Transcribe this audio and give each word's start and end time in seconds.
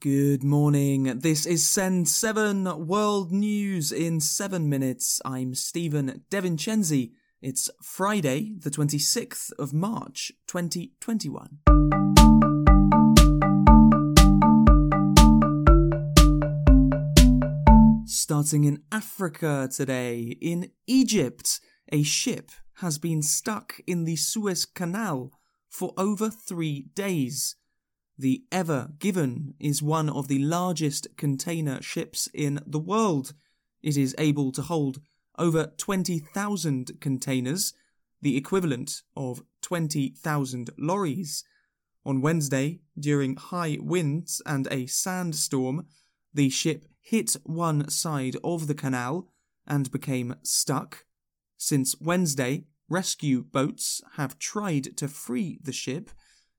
Good 0.00 0.44
morning. 0.44 1.18
This 1.18 1.44
is 1.44 1.68
Send 1.68 2.08
7 2.08 2.86
World 2.86 3.32
News 3.32 3.90
in 3.90 4.20
7 4.20 4.68
minutes. 4.68 5.20
I'm 5.24 5.56
Stephen 5.56 6.22
DeVincenzi. 6.30 7.14
It's 7.42 7.68
Friday, 7.82 8.54
the 8.60 8.70
26th 8.70 9.50
of 9.58 9.72
March, 9.72 10.30
2021. 10.46 11.58
Starting 18.06 18.62
in 18.62 18.84
Africa 18.92 19.68
today, 19.74 20.36
in 20.40 20.70
Egypt, 20.86 21.58
a 21.90 22.04
ship 22.04 22.52
has 22.74 22.98
been 22.98 23.20
stuck 23.20 23.80
in 23.84 24.04
the 24.04 24.14
Suez 24.14 24.64
Canal 24.64 25.32
for 25.68 25.92
over 25.96 26.30
three 26.30 26.86
days. 26.94 27.56
The 28.20 28.42
Ever 28.50 28.90
Given 28.98 29.54
is 29.60 29.80
one 29.80 30.10
of 30.10 30.26
the 30.26 30.40
largest 30.40 31.06
container 31.16 31.80
ships 31.80 32.28
in 32.34 32.58
the 32.66 32.80
world. 32.80 33.32
It 33.80 33.96
is 33.96 34.12
able 34.18 34.50
to 34.52 34.62
hold 34.62 35.00
over 35.38 35.72
20,000 35.76 37.00
containers, 37.00 37.74
the 38.20 38.36
equivalent 38.36 39.02
of 39.16 39.44
20,000 39.62 40.70
lorries. 40.76 41.44
On 42.04 42.20
Wednesday, 42.20 42.80
during 42.98 43.36
high 43.36 43.78
winds 43.80 44.42
and 44.44 44.66
a 44.68 44.86
sandstorm, 44.86 45.86
the 46.34 46.50
ship 46.50 46.86
hit 47.00 47.36
one 47.44 47.88
side 47.88 48.36
of 48.42 48.66
the 48.66 48.74
canal 48.74 49.28
and 49.64 49.92
became 49.92 50.34
stuck. 50.42 51.04
Since 51.56 52.00
Wednesday, 52.00 52.64
rescue 52.88 53.44
boats 53.44 54.02
have 54.16 54.40
tried 54.40 54.96
to 54.96 55.06
free 55.06 55.60
the 55.62 55.72
ship. 55.72 56.10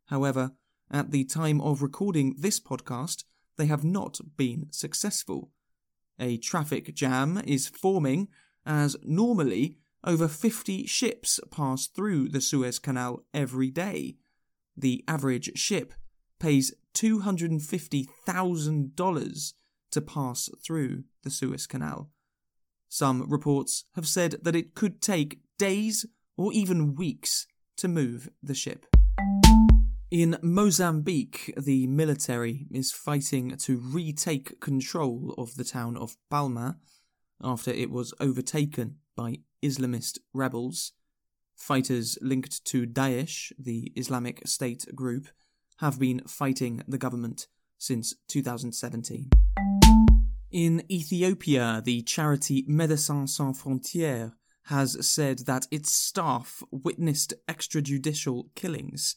However, 0.05 0.53
at 0.91 1.11
the 1.11 1.23
time 1.23 1.61
of 1.61 1.81
recording 1.81 2.35
this 2.37 2.59
podcast, 2.59 3.23
they 3.57 3.67
have 3.67 3.83
not 3.83 4.19
been 4.37 4.67
successful. 4.71 5.51
A 6.19 6.37
traffic 6.37 6.93
jam 6.95 7.41
is 7.45 7.67
forming 7.67 8.27
as 8.65 8.95
normally 9.03 9.77
over 10.03 10.27
50 10.27 10.87
ships 10.87 11.39
pass 11.51 11.85
through 11.87 12.29
the 12.29 12.41
Suez 12.41 12.79
Canal 12.79 13.23
every 13.33 13.69
day. 13.69 14.15
The 14.75 15.03
average 15.07 15.57
ship 15.57 15.93
pays 16.39 16.73
$250,000 16.93 19.53
to 19.91 20.01
pass 20.01 20.49
through 20.63 21.03
the 21.23 21.29
Suez 21.29 21.67
Canal. 21.67 22.09
Some 22.87 23.29
reports 23.29 23.83
have 23.95 24.07
said 24.07 24.37
that 24.41 24.55
it 24.55 24.73
could 24.73 25.01
take 25.01 25.41
days 25.57 26.05
or 26.37 26.53
even 26.53 26.95
weeks 26.95 27.45
to 27.77 27.87
move 27.87 28.29
the 28.41 28.55
ship. 28.55 28.85
In 30.11 30.39
Mozambique, 30.41 31.53
the 31.55 31.85
military 31.85 32.65
is 32.71 32.91
fighting 32.91 33.55
to 33.57 33.77
retake 33.77 34.59
control 34.59 35.35
of 35.37 35.53
the 35.53 35.63
town 35.63 35.95
of 35.95 36.17
Palma 36.31 36.77
after 37.43 37.69
it 37.69 37.91
was 37.91 38.11
overtaken 38.19 38.95
by 39.15 39.41
Islamist 39.63 40.17
rebels. 40.33 40.93
Fighters 41.55 42.17
linked 42.23 42.65
to 42.65 42.87
Daesh, 42.87 43.51
the 43.59 43.93
Islamic 43.95 44.47
State 44.47 44.87
group, 44.95 45.27
have 45.77 45.99
been 45.99 46.21
fighting 46.27 46.81
the 46.87 46.97
government 46.97 47.45
since 47.77 48.15
2017. 48.29 49.29
In 50.49 50.91
Ethiopia, 50.91 51.83
the 51.85 52.01
charity 52.01 52.63
Médecins 52.63 53.29
Sans 53.29 53.61
Frontières 53.61 54.33
has 54.63 55.05
said 55.05 55.45
that 55.45 55.67
its 55.69 55.91
staff 55.91 56.63
witnessed 56.71 57.35
extrajudicial 57.47 58.45
killings 58.55 59.15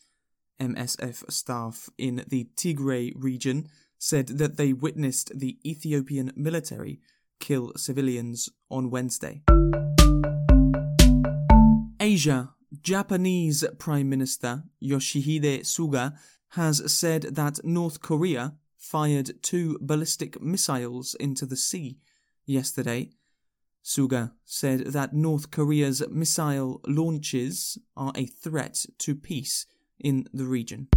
MSF 0.61 1.31
staff 1.31 1.89
in 1.99 2.25
the 2.29 2.49
Tigray 2.57 3.13
region 3.17 3.69
said 3.99 4.29
that 4.29 4.57
they 4.57 4.73
witnessed 4.73 5.39
the 5.39 5.59
Ethiopian 5.65 6.33
military 6.35 7.01
kill 7.41 7.73
civilians 7.77 8.49
on 8.71 8.91
Wednesday. 8.91 9.43
Asia, 12.01 12.51
Japanese 12.83 13.65
Prime 13.79 14.09
Minister 14.09 14.65
Yoshihide 14.83 15.61
Suga 15.61 16.17
has 16.51 16.93
said 16.93 17.23
that 17.35 17.65
North 17.65 18.01
Korea 18.01 18.55
fired 18.77 19.43
two 19.43 19.79
ballistic 19.81 20.43
missiles 20.43 21.15
into 21.15 21.47
the 21.47 21.57
sea 21.57 21.99
yesterday. 22.45 23.11
Suga 23.85 24.33
said 24.45 24.87
that 24.89 25.13
North 25.13 25.51
Korea's 25.51 26.03
missile 26.09 26.81
launches 26.87 27.79
are 27.97 28.13
a 28.17 28.27
threat 28.27 28.85
to 28.99 29.15
peace 29.15 29.67
in 30.03 30.27
the 30.33 30.45
region. 30.45 30.89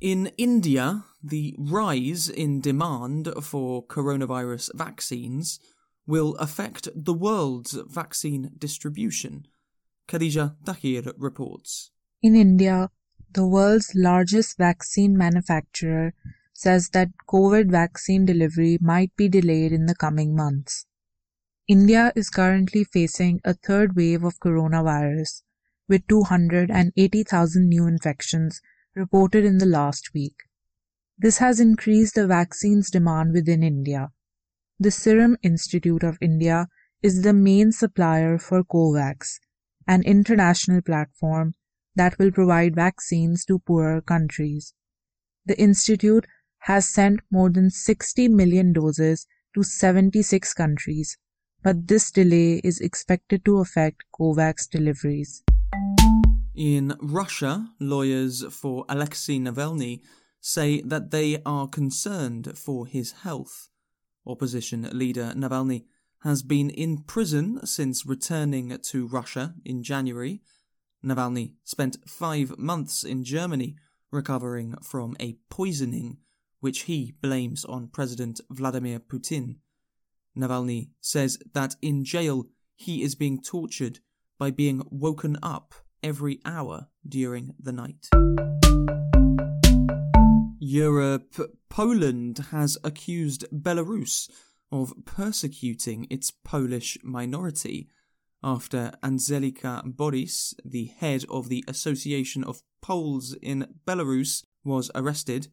In 0.00 0.26
India, 0.36 1.04
the 1.22 1.54
rise 1.58 2.28
in 2.28 2.60
demand 2.60 3.32
for 3.42 3.86
coronavirus 3.86 4.70
vaccines 4.74 5.58
will 6.06 6.34
affect 6.36 6.88
the 6.94 7.14
world's 7.14 7.72
vaccine 7.72 8.50
distribution. 8.58 9.46
Khadija 10.06 10.56
Tahir 10.66 11.02
reports. 11.16 11.90
In 12.22 12.36
India, 12.36 12.90
the 13.32 13.46
world's 13.46 13.92
largest 13.94 14.58
vaccine 14.58 15.16
manufacturer 15.16 16.12
says 16.52 16.90
that 16.90 17.08
COVID 17.28 17.70
vaccine 17.70 18.24
delivery 18.24 18.78
might 18.80 19.14
be 19.16 19.28
delayed 19.28 19.72
in 19.72 19.86
the 19.86 19.94
coming 19.94 20.36
months. 20.36 20.86
India 21.66 22.12
is 22.14 22.28
currently 22.28 22.84
facing 22.84 23.40
a 23.44 23.54
third 23.54 23.96
wave 23.96 24.22
of 24.22 24.38
coronavirus, 24.38 25.42
with 25.88 26.06
280,000 26.08 27.68
new 27.68 27.86
infections 27.86 28.60
reported 28.94 29.44
in 29.44 29.58
the 29.58 29.66
last 29.66 30.10
week. 30.14 30.36
This 31.16 31.38
has 31.38 31.60
increased 31.60 32.16
the 32.16 32.26
vaccine's 32.26 32.90
demand 32.90 33.32
within 33.32 33.62
India. 33.62 34.10
The 34.80 34.90
Serum 34.90 35.36
Institute 35.42 36.02
of 36.02 36.18
India 36.20 36.68
is 37.02 37.22
the 37.22 37.32
main 37.32 37.70
supplier 37.70 38.38
for 38.38 38.64
COVAX, 38.64 39.38
an 39.86 40.02
international 40.02 40.82
platform 40.82 41.54
that 41.94 42.18
will 42.18 42.32
provide 42.32 42.74
vaccines 42.74 43.44
to 43.44 43.60
poorer 43.60 44.00
countries. 44.00 44.74
The 45.46 45.56
institute 45.60 46.26
has 46.60 46.88
sent 46.88 47.20
more 47.30 47.50
than 47.50 47.70
60 47.70 48.28
million 48.28 48.72
doses 48.72 49.26
to 49.54 49.62
76 49.62 50.54
countries, 50.54 51.16
but 51.62 51.86
this 51.86 52.10
delay 52.10 52.60
is 52.64 52.80
expected 52.80 53.44
to 53.44 53.58
affect 53.58 54.02
COVAX 54.18 54.68
deliveries. 54.68 55.43
In 56.54 56.96
Russia, 57.00 57.72
lawyers 57.80 58.44
for 58.48 58.84
Alexei 58.88 59.38
Navalny 59.38 60.02
say 60.40 60.80
that 60.82 61.10
they 61.10 61.42
are 61.44 61.66
concerned 61.66 62.56
for 62.56 62.86
his 62.86 63.10
health. 63.10 63.70
Opposition 64.24 64.88
leader 64.92 65.32
Navalny 65.34 65.86
has 66.20 66.44
been 66.44 66.70
in 66.70 66.98
prison 66.98 67.66
since 67.66 68.06
returning 68.06 68.78
to 68.78 69.08
Russia 69.08 69.54
in 69.64 69.82
January. 69.82 70.42
Navalny 71.04 71.54
spent 71.64 71.96
five 72.08 72.56
months 72.56 73.02
in 73.02 73.24
Germany 73.24 73.76
recovering 74.12 74.76
from 74.80 75.16
a 75.18 75.36
poisoning 75.50 76.18
which 76.60 76.82
he 76.82 77.14
blames 77.20 77.64
on 77.64 77.88
President 77.88 78.40
Vladimir 78.48 79.00
Putin. 79.00 79.56
Navalny 80.38 80.90
says 81.00 81.36
that 81.52 81.74
in 81.82 82.04
jail 82.04 82.46
he 82.76 83.02
is 83.02 83.16
being 83.16 83.42
tortured 83.42 83.98
by 84.38 84.52
being 84.52 84.82
woken 84.88 85.36
up 85.42 85.74
every 86.04 86.38
hour 86.44 86.86
during 87.08 87.54
the 87.58 87.72
night. 87.72 88.08
Europe, 90.60 91.34
Poland 91.68 92.38
has 92.50 92.78
accused 92.84 93.44
Belarus 93.50 94.30
of 94.70 94.92
persecuting 95.04 96.06
its 96.10 96.30
Polish 96.30 96.98
minority 97.02 97.88
after 98.42 98.92
Andżelika 99.02 99.82
Borys, 99.96 100.54
the 100.64 100.86
head 100.98 101.24
of 101.30 101.48
the 101.48 101.64
Association 101.66 102.44
of 102.44 102.62
Poles 102.82 103.34
in 103.40 103.66
Belarus, 103.86 104.44
was 104.62 104.90
arrested. 104.94 105.48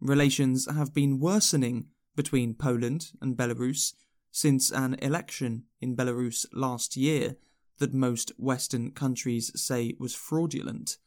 Relations 0.00 0.68
have 0.70 0.92
been 0.92 1.20
worsening 1.20 1.86
between 2.16 2.54
Poland 2.54 3.12
and 3.22 3.36
Belarus 3.36 3.94
since 4.32 4.72
an 4.72 4.94
election 4.94 5.64
in 5.80 5.96
Belarus 5.96 6.44
last 6.52 6.96
year 6.96 7.36
that 7.78 7.94
most 7.94 8.32
Western 8.38 8.90
countries 8.90 9.50
say 9.60 9.94
was 9.98 10.14
fraudulent. 10.14 10.98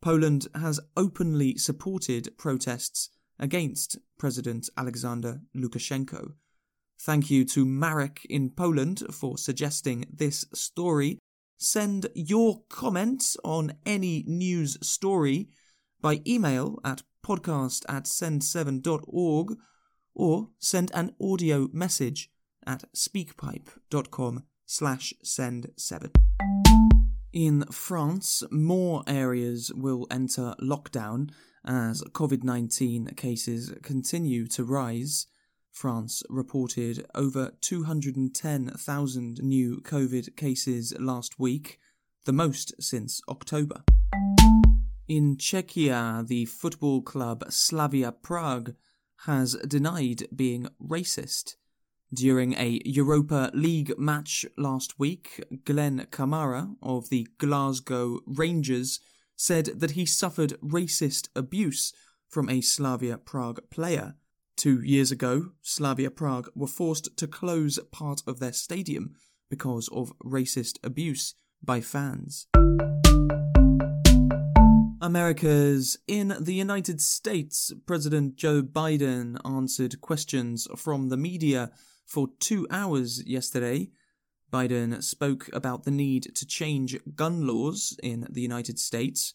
Poland 0.00 0.48
has 0.54 0.80
openly 0.96 1.56
supported 1.56 2.36
protests 2.36 3.10
against 3.38 3.98
President 4.18 4.68
Alexander 4.76 5.40
Lukashenko. 5.56 6.34
Thank 7.00 7.30
you 7.30 7.44
to 7.46 7.64
Marek 7.64 8.24
in 8.28 8.50
Poland 8.50 9.02
for 9.10 9.36
suggesting 9.36 10.04
this 10.12 10.44
story. 10.54 11.18
Send 11.58 12.08
your 12.14 12.62
comments 12.68 13.36
on 13.44 13.74
any 13.86 14.24
news 14.26 14.78
story 14.86 15.48
by 16.00 16.20
email 16.26 16.78
at 16.84 17.02
podcast 17.24 17.84
at 17.88 18.04
send7.org 18.04 19.56
or 20.14 20.48
send 20.58 20.90
an 20.94 21.14
audio 21.20 21.68
message 21.72 22.30
at 22.66 22.84
speakpipe.com 22.94 24.44
slash 24.72 25.12
send 25.22 25.70
7. 25.76 26.10
In 27.34 27.64
France, 27.70 28.42
more 28.50 29.02
areas 29.06 29.70
will 29.74 30.06
enter 30.10 30.54
lockdown 30.62 31.30
as 31.62 32.02
COVID 32.12 32.42
19 32.42 33.08
cases 33.14 33.74
continue 33.82 34.46
to 34.46 34.64
rise. 34.64 35.26
France 35.70 36.22
reported 36.30 37.04
over 37.14 37.52
210,000 37.60 39.42
new 39.42 39.80
COVID 39.82 40.36
cases 40.36 40.94
last 40.98 41.38
week, 41.38 41.78
the 42.24 42.32
most 42.32 42.72
since 42.80 43.20
October. 43.28 43.82
In 45.06 45.36
Czechia, 45.36 46.26
the 46.26 46.46
football 46.46 47.02
club 47.02 47.44
Slavia 47.50 48.12
Prague 48.12 48.74
has 49.26 49.54
denied 49.68 50.28
being 50.34 50.68
racist. 50.82 51.56
During 52.14 52.52
a 52.58 52.78
Europa 52.84 53.50
League 53.54 53.98
match 53.98 54.44
last 54.58 54.98
week, 54.98 55.42
Glenn 55.64 56.06
Kamara 56.10 56.76
of 56.82 57.08
the 57.08 57.26
Glasgow 57.38 58.20
Rangers 58.26 59.00
said 59.34 59.66
that 59.76 59.92
he 59.92 60.04
suffered 60.04 60.60
racist 60.60 61.28
abuse 61.34 61.94
from 62.28 62.50
a 62.50 62.60
Slavia 62.60 63.16
Prague 63.16 63.60
player. 63.70 64.14
Two 64.58 64.82
years 64.82 65.10
ago, 65.10 65.52
Slavia 65.62 66.10
Prague 66.10 66.50
were 66.54 66.66
forced 66.66 67.16
to 67.16 67.26
close 67.26 67.78
part 67.90 68.22
of 68.26 68.40
their 68.40 68.52
stadium 68.52 69.14
because 69.48 69.88
of 69.88 70.12
racist 70.22 70.76
abuse 70.84 71.34
by 71.62 71.80
fans. 71.80 72.46
America's 75.00 75.98
in 76.06 76.36
the 76.38 76.54
United 76.54 77.00
States, 77.00 77.72
President 77.86 78.36
Joe 78.36 78.62
Biden 78.62 79.38
answered 79.46 80.02
questions 80.02 80.68
from 80.76 81.08
the 81.08 81.16
media 81.16 81.72
for 82.06 82.28
two 82.38 82.66
hours 82.70 83.22
yesterday. 83.26 83.90
Biden 84.52 85.02
spoke 85.02 85.48
about 85.52 85.84
the 85.84 85.90
need 85.90 86.34
to 86.34 86.46
change 86.46 86.98
gun 87.14 87.46
laws 87.46 87.96
in 88.02 88.26
the 88.30 88.42
United 88.42 88.78
States. 88.78 89.34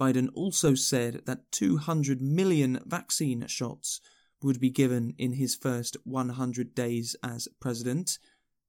Biden 0.00 0.28
also 0.34 0.74
said 0.74 1.22
that 1.26 1.50
200 1.52 2.20
million 2.20 2.80
vaccine 2.86 3.46
shots 3.46 4.00
would 4.42 4.60
be 4.60 4.70
given 4.70 5.14
in 5.18 5.32
his 5.34 5.54
first 5.54 5.96
100 6.04 6.74
days 6.74 7.16
as 7.22 7.48
president, 7.60 8.18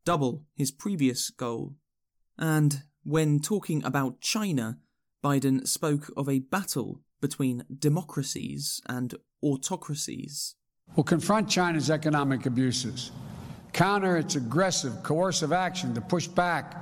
double 0.06 0.44
his 0.56 0.72
previous 0.72 1.30
goal. 1.30 1.75
And 2.38 2.84
when 3.04 3.40
talking 3.40 3.84
about 3.84 4.22
China, 4.22 4.78
Biden 5.24 5.68
spoke 5.68 6.12
of 6.18 6.28
a 6.28 6.40
battle 6.40 7.01
between 7.22 7.63
democracies 7.80 8.81
and 8.88 9.16
autocracies. 9.42 10.56
We'll 10.95 11.06
confront 11.06 11.50
China's 11.50 11.90
economic 11.90 12.45
abuses, 12.45 13.12
counter 13.74 14.18
its 14.18 14.36
aggressive, 14.36 15.04
coercive 15.04 15.52
action 15.52 15.94
to 15.96 16.02
push 16.02 16.28
back 16.28 16.78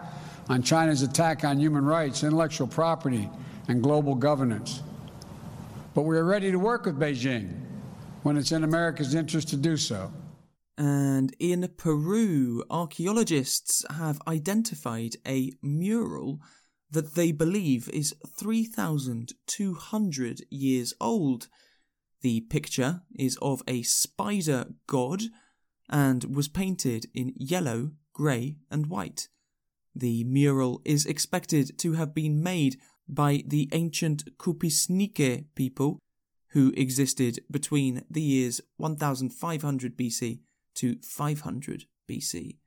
on 0.49 0.61
China's 0.61 1.01
attack 1.01 1.43
on 1.43 1.59
human 1.59 1.85
rights, 1.85 2.23
intellectual 2.23 2.67
property, 2.67 3.29
and 3.67 3.81
global 3.81 4.13
governance. 4.15 4.83
But 5.93 6.03
we 6.03 6.17
are 6.17 6.25
ready 6.25 6.51
to 6.51 6.59
work 6.59 6.85
with 6.85 6.99
Beijing 6.99 7.53
when 8.23 8.37
it's 8.37 8.51
in 8.51 8.63
America's 8.63 9.15
interest 9.15 9.49
to 9.49 9.57
do 9.57 9.77
so. 9.77 10.11
And 10.77 11.35
in 11.39 11.67
Peru, 11.77 12.63
archaeologists 12.69 13.83
have 13.89 14.21
identified 14.27 15.15
a 15.27 15.51
mural 15.61 16.39
that 16.89 17.15
they 17.15 17.31
believe 17.31 17.89
is 17.89 18.15
3,200 18.37 20.41
years 20.49 20.93
old. 20.99 21.47
The 22.21 22.41
picture 22.41 23.01
is 23.17 23.37
of 23.41 23.63
a 23.67 23.83
spider 23.83 24.65
god 24.87 25.23
and 25.91 26.35
was 26.35 26.47
painted 26.47 27.07
in 27.13 27.33
yellow, 27.35 27.91
grey, 28.13 28.57
and 28.69 28.87
white. 28.87 29.27
The 29.93 30.23
mural 30.23 30.81
is 30.85 31.05
expected 31.05 31.77
to 31.79 31.93
have 31.93 32.15
been 32.15 32.41
made 32.41 32.77
by 33.07 33.43
the 33.45 33.69
ancient 33.73 34.37
Cupisnique 34.37 35.45
people 35.55 35.99
who 36.51 36.73
existed 36.75 37.39
between 37.49 38.03
the 38.09 38.21
years 38.21 38.61
1500 38.77 39.97
BC 39.97 40.39
to 40.75 40.97
500 41.01 41.85
BC. 42.09 42.57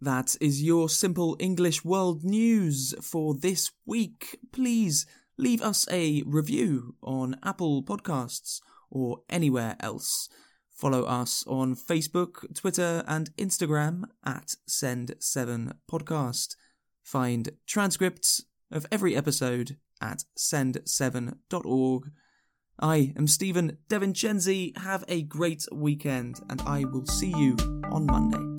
That 0.00 0.36
is 0.40 0.62
your 0.62 0.88
simple 0.88 1.36
English 1.38 1.84
world 1.84 2.22
news 2.22 2.94
for 3.00 3.34
this 3.34 3.72
week. 3.86 4.38
Please 4.52 5.06
leave 5.38 5.62
us 5.62 5.86
a 5.90 6.22
review 6.26 6.94
on 7.02 7.36
Apple 7.42 7.82
Podcasts 7.82 8.60
or 8.90 9.22
anywhere 9.30 9.76
else. 9.80 10.28
Follow 10.76 11.04
us 11.04 11.42
on 11.46 11.74
Facebook, 11.74 12.54
Twitter, 12.54 13.02
and 13.08 13.34
Instagram 13.36 14.04
at 14.24 14.56
Send7Podcast. 14.68 16.56
Find 17.02 17.50
transcripts 17.66 18.44
of 18.70 18.86
every 18.92 19.16
episode 19.16 19.78
at 20.02 20.24
send7.org. 20.38 22.10
I 22.78 23.14
am 23.16 23.26
Stephen 23.26 23.78
DeVincenzi. 23.88 24.76
Have 24.76 25.04
a 25.08 25.22
great 25.22 25.66
weekend, 25.72 26.40
and 26.50 26.60
I 26.62 26.84
will 26.84 27.06
see 27.06 27.30
you 27.30 27.56
on 27.90 28.04
Monday. 28.04 28.55